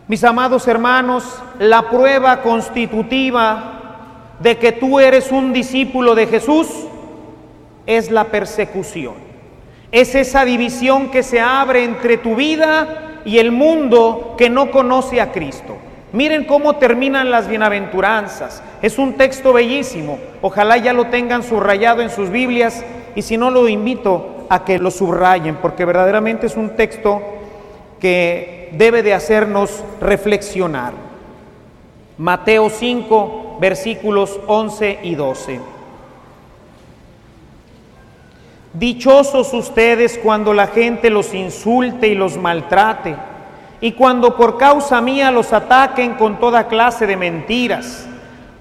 Mis 0.09 0.25
amados 0.25 0.67
hermanos, 0.67 1.43
la 1.59 1.89
prueba 1.91 2.41
constitutiva 2.41 3.77
de 4.41 4.59
que 4.59 4.73
tú 4.73 4.99
eres 4.99 5.31
un 5.31 5.53
discípulo 5.53 6.15
de 6.15 6.27
Jesús 6.27 6.67
es 7.91 8.09
la 8.13 8.27
persecución. 8.27 9.15
Es 9.91 10.15
esa 10.15 10.45
división 10.45 11.11
que 11.11 11.25
se 11.25 11.41
abre 11.41 11.83
entre 11.83 12.17
tu 12.19 12.37
vida 12.37 13.21
y 13.25 13.39
el 13.39 13.51
mundo 13.51 14.37
que 14.39 14.49
no 14.49 14.71
conoce 14.71 15.21
a 15.21 15.33
Cristo. 15.33 15.77
Miren 16.13 16.45
cómo 16.45 16.77
terminan 16.77 17.33
las 17.33 17.49
bienaventuranzas. 17.49 18.63
Es 18.81 18.97
un 18.97 19.15
texto 19.15 19.53
bellísimo. 19.53 20.21
Ojalá 20.41 20.77
ya 20.77 20.93
lo 20.93 21.07
tengan 21.07 21.43
subrayado 21.43 22.01
en 22.01 22.11
sus 22.11 22.31
Biblias 22.31 22.85
y 23.17 23.23
si 23.23 23.37
no 23.37 23.51
lo 23.51 23.69
invito 23.69 24.47
a 24.49 24.65
que 24.65 24.79
lo 24.79 24.93
subrayen 24.93 25.57
porque 25.57 25.85
verdaderamente 25.85 26.47
es 26.47 26.57
un 26.57 26.77
texto 26.77 27.21
que 27.99 28.71
debe 28.73 29.03
de 29.03 29.15
hacernos 29.15 29.83
reflexionar. 30.01 30.93
Mateo 32.19 32.71
5, 32.71 33.59
versículos 33.61 34.39
11 34.47 35.01
y 35.03 35.17
12. 35.17 35.80
Dichosos 38.73 39.53
ustedes 39.53 40.19
cuando 40.23 40.55
la 40.55 40.69
gente 40.69 41.11
los 41.11 41.35
insulte 41.35 42.07
y 42.07 42.15
los 42.15 42.37
maltrate, 42.37 43.17
y 43.81 43.93
cuando 43.93 44.37
por 44.37 44.59
causa 44.59 45.01
mía 45.01 45.31
los 45.31 45.53
ataquen 45.53 46.15
con 46.15 46.39
toda 46.39 46.69
clase 46.69 47.07
de 47.07 47.17
mentiras. 47.17 48.07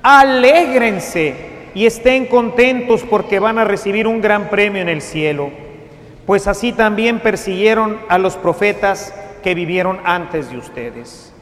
Alégrense 0.02 1.50
y 1.76 1.86
estén 1.86 2.26
contentos 2.26 3.04
porque 3.04 3.40
van 3.40 3.60
a 3.60 3.66
recibir 3.66 4.08
un 4.08 4.22
gran 4.22 4.50
premio 4.50 4.82
en 4.82 4.90
el 4.90 5.02
cielo, 5.02 5.52
pues 6.26 6.48
así 6.48 6.72
también 6.72 7.20
persiguieron 7.20 8.00
a 8.08 8.18
los 8.18 8.36
profetas 8.36 9.14
que 9.44 9.54
vivieron 9.54 10.00
antes 10.06 10.50
de 10.50 10.58
ustedes. 10.58 11.34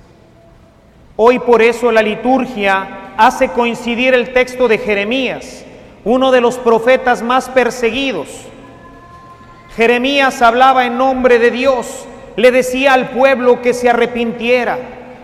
Hoy 1.16 1.40
por 1.40 1.62
eso 1.62 1.92
la 1.92 2.02
liturgia 2.02 3.14
hace 3.16 3.50
coincidir 3.50 4.14
el 4.14 4.34
texto 4.34 4.68
de 4.68 4.78
Jeremías, 4.78 5.64
uno 6.04 6.32
de 6.32 6.42
los 6.42 6.58
profetas 6.58 7.22
más 7.22 7.50
perseguidos, 7.50 8.48
Jeremías 9.78 10.42
hablaba 10.42 10.88
en 10.88 10.98
nombre 10.98 11.38
de 11.38 11.52
Dios, 11.52 12.08
le 12.36 12.52
decía 12.52 12.94
al 12.94 13.12
pueblo 13.12 13.62
que 13.62 13.76
se 13.76 13.88
arrepintiera, 13.88 14.80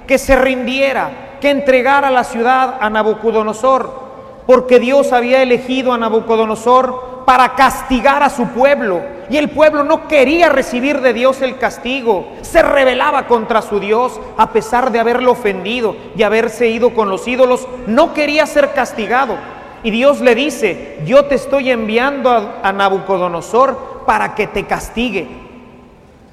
que 0.06 0.20
se 0.20 0.36
rindiera, 0.36 1.38
que 1.42 1.50
entregara 1.50 2.12
la 2.12 2.24
ciudad 2.24 2.78
a 2.80 2.88
Nabucodonosor, 2.92 4.04
porque 4.46 4.80
Dios 4.80 5.12
había 5.12 5.42
elegido 5.42 5.92
a 5.92 5.98
Nabucodonosor 5.98 7.24
para 7.26 7.56
castigar 7.56 8.22
a 8.22 8.30
su 8.30 8.46
pueblo. 8.50 9.02
Y 9.28 9.38
el 9.38 9.50
pueblo 9.50 9.84
no 9.84 10.08
quería 10.08 10.50
recibir 10.50 11.02
de 11.02 11.14
Dios 11.14 11.42
el 11.42 11.58
castigo, 11.58 12.28
se 12.44 12.62
rebelaba 12.62 13.26
contra 13.26 13.64
su 13.64 13.80
Dios 13.80 14.20
a 14.38 14.52
pesar 14.52 14.92
de 14.92 15.00
haberlo 15.00 15.32
ofendido 15.32 15.96
y 16.16 16.22
haberse 16.22 16.68
ido 16.68 16.94
con 16.94 17.10
los 17.10 17.28
ídolos, 17.28 17.68
no 17.88 18.14
quería 18.14 18.46
ser 18.46 18.74
castigado. 18.74 19.36
Y 19.84 19.92
Dios 19.92 20.22
le 20.22 20.34
dice, 20.34 21.00
yo 21.06 21.26
te 21.26 21.36
estoy 21.36 21.70
enviando 21.70 22.30
a, 22.62 22.72
Nabucodonosor 22.72 23.93
para 24.06 24.36
que 24.36 24.48
te 24.48 24.66
castigue. 24.66 25.28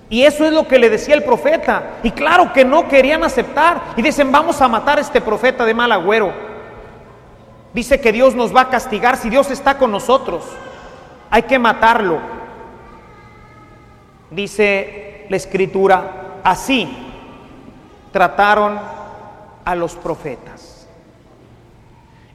Y 0.09 0.25
eso 0.25 0.45
es 0.45 0.53
lo 0.53 0.67
que 0.67 0.79
le 0.79 0.91
decía 0.91 1.15
el 1.15 1.23
profeta. 1.23 1.99
Y 2.03 2.11
claro 2.11 2.53
que 2.53 2.65
no 2.65 2.89
querían 2.89 3.23
aceptar. 3.23 3.81
Y 3.97 4.03
dicen, 4.03 4.33
vamos 4.33 4.61
a 4.61 4.69
matar 4.69 4.99
a 4.99 5.01
este 5.01 5.21
profeta 5.21 5.65
de 5.65 5.73
mal 5.73 5.93
agüero. 5.93 6.33
Dice 7.73 8.01
que 8.01 8.11
Dios 8.11 8.35
nos 8.35 8.55
va 8.55 8.63
a 8.63 8.69
castigar 8.69 9.17
si 9.17 9.31
Dios 9.31 9.51
está 9.51 9.79
con 9.79 9.93
nosotros. 9.93 10.45
Hay 11.31 11.43
que 11.43 11.59
matarlo. 11.59 12.19
Dice 14.31 15.27
la 15.29 15.37
escritura, 15.37 16.41
así 16.43 16.89
trataron 18.13 18.81
a 19.65 19.75
los 19.77 19.95
profetas. 19.95 20.89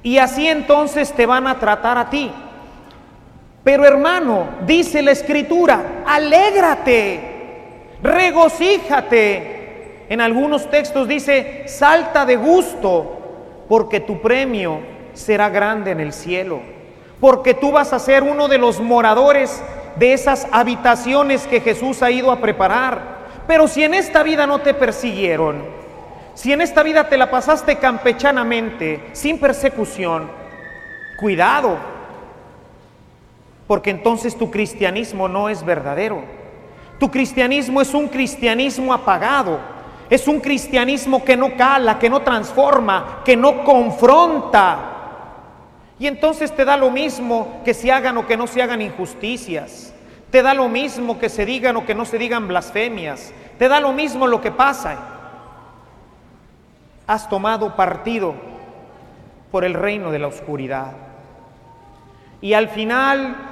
Y 0.02 0.18
así 0.20 0.48
entonces 0.48 1.12
te 1.12 1.26
van 1.26 1.48
a 1.48 1.60
tratar 1.60 1.98
a 1.98 2.10
ti. 2.10 2.32
Pero 3.66 3.84
hermano, 3.84 4.50
dice 4.68 5.02
la 5.02 5.10
escritura, 5.10 6.04
alégrate, 6.06 7.20
regocíjate. 8.04 10.06
En 10.08 10.22
algunos 10.22 10.70
textos 10.70 11.08
dice, 11.08 11.64
salta 11.66 12.28
de 12.28 12.36
gusto, 12.36 13.66
porque 13.68 14.02
tu 14.02 14.22
premio 14.22 14.82
será 15.14 15.50
grande 15.50 15.90
en 15.90 16.00
el 16.00 16.14
cielo, 16.14 16.60
porque 17.20 17.56
tú 17.56 17.72
vas 17.72 17.92
a 17.92 17.98
ser 17.98 18.22
uno 18.22 18.48
de 18.48 18.60
los 18.60 18.80
moradores 18.80 19.64
de 19.96 20.14
esas 20.14 20.48
habitaciones 20.52 21.48
que 21.48 21.60
Jesús 21.60 22.04
ha 22.04 22.12
ido 22.12 22.30
a 22.30 22.40
preparar. 22.40 23.26
Pero 23.48 23.68
si 23.68 23.84
en 23.84 23.96
esta 23.96 24.22
vida 24.22 24.46
no 24.46 24.60
te 24.60 24.76
persiguieron, 24.76 25.64
si 26.36 26.54
en 26.54 26.62
esta 26.62 26.84
vida 26.84 27.10
te 27.10 27.18
la 27.18 27.32
pasaste 27.32 27.78
campechanamente, 27.78 29.10
sin 29.14 29.40
persecución, 29.40 30.30
cuidado, 31.18 31.95
porque 33.68 33.90
entonces 33.90 34.38
tu 34.38 34.52
cristianismo 34.52 35.28
no 35.28 35.50
es 35.50 35.64
verdadero. 35.64 36.24
Tu 37.00 37.10
cristianismo 37.10 37.82
es 37.82 37.94
un 37.94 38.08
cristianismo 38.08 38.94
apagado, 38.94 39.60
es 40.10 40.28
un 40.28 40.40
cristianismo 40.40 41.24
que 41.24 41.36
no 41.36 41.58
cala, 41.58 42.00
que 42.00 42.10
no 42.10 42.22
transforma, 42.22 43.22
que 43.26 43.36
no 43.36 43.64
confronta. 43.64 44.92
Y 46.00 46.08
entonces 46.08 46.56
te 46.56 46.66
da 46.66 46.78
lo 46.78 46.92
mismo 46.92 47.62
que 47.66 47.74
se 47.74 47.92
hagan 47.92 48.18
o 48.18 48.28
que 48.28 48.38
no 48.38 48.48
se 48.48 48.62
hagan 48.62 48.82
injusticias. 48.82 49.94
Te 50.30 50.42
da 50.42 50.54
lo 50.54 50.68
mismo 50.68 51.18
que 51.18 51.30
se 51.30 51.46
digan 51.46 51.78
o 51.78 51.86
que 51.86 51.96
no 51.96 52.06
se 52.06 52.18
digan 52.18 52.48
blasfemias. 52.48 53.34
Te 53.58 53.68
da 53.68 53.80
lo 53.80 53.94
mismo 53.94 54.28
lo 54.28 54.42
que 54.42 54.52
pasa. 54.52 54.98
Has 57.08 57.30
tomado 57.30 57.76
partido 57.76 58.36
por 59.52 59.64
el 59.64 59.74
reino 59.74 60.12
de 60.12 60.20
la 60.20 60.28
oscuridad. 60.28 60.92
Y 62.42 62.54
al 62.54 62.68
final 62.68 63.45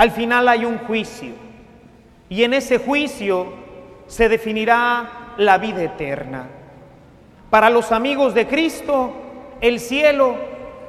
al 0.00 0.12
final 0.12 0.48
hay 0.48 0.64
un 0.64 0.78
juicio 0.78 1.34
y 2.30 2.42
en 2.42 2.54
ese 2.54 2.78
juicio 2.78 3.52
se 4.06 4.30
definirá 4.30 5.34
la 5.36 5.58
vida 5.58 5.82
eterna. 5.82 6.48
Para 7.50 7.68
los 7.68 7.92
amigos 7.92 8.32
de 8.32 8.46
Cristo, 8.46 9.12
el 9.60 9.78
cielo 9.78 10.36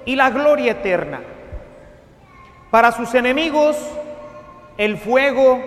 y 0.05 0.15
la 0.15 0.29
gloria 0.29 0.71
eterna. 0.71 1.19
Para 2.69 2.93
sus 2.93 3.13
enemigos, 3.13 3.75
el 4.77 4.97
fuego 4.97 5.61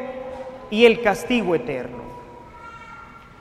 y 0.70 0.86
el 0.86 1.02
castigo 1.02 1.54
eterno. 1.54 2.02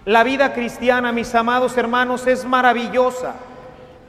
La 0.04 0.26
vida 0.26 0.52
cristiana, 0.52 1.14
mis 1.14 1.34
amados 1.34 1.78
hermanos, 1.78 2.28
es 2.28 2.44
maravillosa 2.44 3.36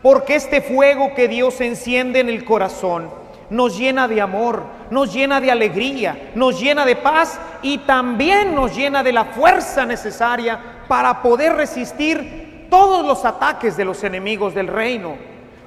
porque 0.02 0.34
este 0.34 0.60
fuego 0.60 1.14
que 1.14 1.28
Dios 1.28 1.60
enciende 1.60 2.18
en 2.18 2.30
el 2.30 2.44
corazón, 2.44 3.22
nos 3.50 3.76
llena 3.78 4.08
de 4.08 4.20
amor, 4.20 4.64
nos 4.90 5.12
llena 5.12 5.40
de 5.40 5.50
alegría, 5.50 6.32
nos 6.34 6.60
llena 6.60 6.84
de 6.84 6.96
paz 6.96 7.38
y 7.62 7.78
también 7.78 8.54
nos 8.54 8.74
llena 8.74 9.02
de 9.02 9.12
la 9.12 9.24
fuerza 9.26 9.84
necesaria 9.86 10.58
para 10.88 11.22
poder 11.22 11.54
resistir 11.54 12.66
todos 12.70 13.04
los 13.04 13.24
ataques 13.24 13.76
de 13.76 13.84
los 13.84 14.02
enemigos 14.04 14.54
del 14.54 14.68
reino, 14.68 15.16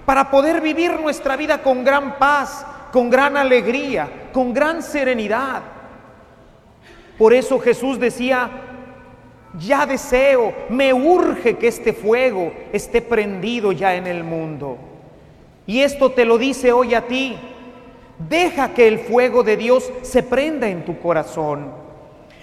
para 0.06 0.30
poder 0.30 0.62
vivir 0.62 1.00
nuestra 1.00 1.36
vida 1.36 1.62
con 1.62 1.84
gran 1.84 2.18
paz, 2.18 2.66
con 2.92 3.10
gran 3.10 3.38
alegría, 3.38 4.30
con 4.34 4.54
gran 4.54 4.82
serenidad. 4.82 5.62
Por 7.18 7.34
eso 7.34 7.60
Jesús 7.60 8.00
decía, 8.00 8.50
ya 9.58 9.86
deseo, 9.86 10.54
me 10.70 10.94
urge 10.94 11.58
que 11.58 11.68
este 11.68 11.94
fuego 11.94 12.54
esté 12.72 13.02
prendido 13.02 13.72
ya 13.72 13.96
en 13.96 14.08
el 14.08 14.24
mundo. 14.24 14.78
Y 15.66 15.82
esto 15.82 16.12
te 16.12 16.26
lo 16.26 16.38
dice 16.38 16.72
hoy 16.72 16.94
a 16.94 17.08
ti, 17.08 17.38
Deja 18.20 18.74
que 18.74 18.88
el 18.88 19.00
fuego 19.00 19.44
de 19.44 19.58
Dios 19.58 19.92
se 20.02 20.24
prenda 20.24 20.68
en 20.68 20.86
tu 20.86 21.00
corazón. 21.00 21.72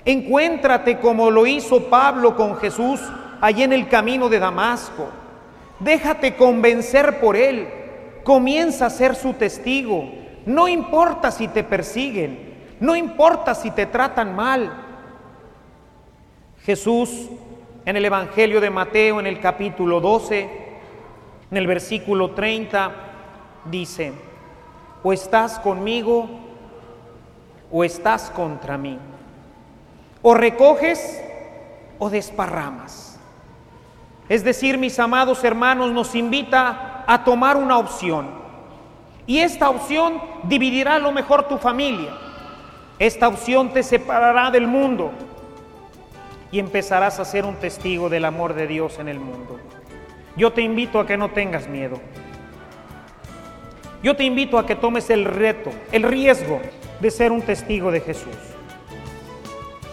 Encuéntrate 0.05 0.99
como 0.99 1.31
lo 1.31 1.47
hizo 1.47 1.85
Pablo 1.85 2.37
con 2.37 2.57
Jesús 2.57 3.01
allí 3.41 3.63
en 3.63 3.73
el 3.73 3.89
camino 3.89 4.29
de 4.29 4.39
Damasco. 4.39 5.09
Déjate 5.81 6.37
convencer 6.37 7.21
por 7.21 7.37
él. 7.37 7.69
Comienza 8.23 8.87
a 8.87 8.91
ser 8.91 9.15
su 9.17 9.33
testigo. 9.35 10.05
No 10.47 10.69
importa 10.69 11.31
si 11.31 11.49
te 11.49 11.65
persiguen, 11.65 12.55
no 12.81 12.95
importa 12.95 13.55
si 13.55 13.71
te 13.71 13.87
tratan 13.87 14.37
mal. 14.37 14.73
Jesús 16.65 17.29
en 17.85 17.97
el 17.97 18.05
Evangelio 18.05 18.61
de 18.61 18.71
Mateo 18.71 19.21
en 19.21 19.27
el 19.27 19.41
capítulo 19.41 20.01
12, 20.01 20.49
en 21.51 21.57
el 21.57 21.67
versículo 21.67 22.31
30, 22.31 22.93
dice, 23.67 24.13
o 25.05 25.13
estás 25.13 25.61
conmigo 25.61 26.29
o 27.71 27.85
estás 27.85 28.31
contra 28.31 28.77
mí. 28.79 28.99
O 30.23 30.35
recoges 30.35 31.23
o 31.99 32.09
desparramas. 32.09 33.21
Es 34.29 34.43
decir, 34.43 34.79
mis 34.79 34.99
amados 34.99 35.45
hermanos, 35.45 35.93
nos 35.93 36.15
invita 36.15 37.05
a 37.07 37.23
tomar 37.23 37.59
una 37.59 37.77
opción. 37.77 38.27
Y 39.27 39.39
esta 39.41 39.69
opción 39.69 40.21
dividirá 40.45 40.95
a 40.95 40.99
lo 40.99 41.13
mejor 41.13 41.47
tu 41.49 41.59
familia. 41.59 42.11
Esta 42.99 43.29
opción 43.29 43.71
te 43.71 43.83
separará 43.83 44.51
del 44.51 44.67
mundo 44.67 45.11
y 46.51 46.59
empezarás 46.59 47.21
a 47.21 47.25
ser 47.27 47.45
un 47.45 47.57
testigo 47.57 48.09
del 48.09 48.25
amor 48.25 48.55
de 48.55 48.67
Dios 48.67 48.99
en 48.99 49.09
el 49.09 49.21
mundo. 49.21 49.59
Yo 50.37 50.53
te 50.53 50.63
invito 50.63 50.99
a 50.99 51.07
que 51.07 51.19
no 51.19 51.31
tengas 51.31 51.69
miedo. 51.69 52.01
Yo 54.05 54.15
te 54.15 54.25
invito 54.25 54.59
a 54.59 54.67
que 54.67 54.77
tomes 54.77 55.09
el 55.09 55.25
reto, 55.25 55.71
el 55.91 56.03
riesgo 56.03 56.61
de 57.01 57.11
ser 57.11 57.33
un 57.33 57.41
testigo 57.41 57.91
de 57.91 58.03
Jesús. 58.03 58.37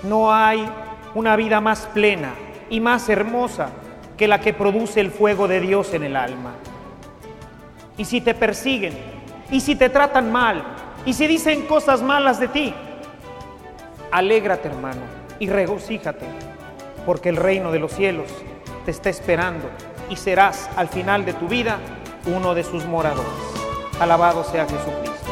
No 0.03 0.33
hay 0.33 0.67
una 1.15 1.37
vida 1.37 1.61
más 1.61 1.87
plena 1.93 2.33
y 2.69 2.81
más 2.81 3.07
hermosa 3.07 3.69
que 4.17 4.27
la 4.27 4.41
que 4.41 4.51
produce 4.51 4.99
el 4.99 5.11
fuego 5.11 5.47
de 5.47 5.61
Dios 5.61 5.93
en 5.93 6.03
el 6.03 6.17
alma. 6.17 6.55
Y 7.95 8.03
si 8.03 8.19
te 8.19 8.33
persiguen, 8.33 8.97
y 9.49 9.61
si 9.61 9.75
te 9.75 9.87
tratan 9.87 10.29
mal, 10.29 10.61
y 11.05 11.13
si 11.13 11.25
dicen 11.25 11.65
cosas 11.65 12.01
malas 12.01 12.37
de 12.37 12.49
ti, 12.49 12.73
alégrate 14.11 14.67
hermano 14.67 15.03
y 15.39 15.47
regocíjate, 15.47 16.25
porque 17.05 17.29
el 17.29 17.37
reino 17.37 17.71
de 17.71 17.79
los 17.79 17.93
cielos 17.93 18.27
te 18.83 18.91
está 18.91 19.09
esperando 19.09 19.69
y 20.09 20.17
serás 20.17 20.69
al 20.75 20.89
final 20.89 21.23
de 21.23 21.31
tu 21.31 21.47
vida 21.47 21.79
uno 22.25 22.53
de 22.53 22.65
sus 22.65 22.83
moradores. 22.85 23.50
Alabado 24.01 24.43
sea 24.43 24.65
Jesucristo. 24.65 25.31